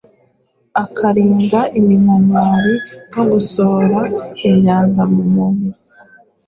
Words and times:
ikarinda 0.83 1.61
iminkanyari 1.79 2.73
no 3.13 3.23
gusohora 3.31 3.99
imyanda 4.47 5.01
mu 5.13 5.23
mubiri. 5.33 5.79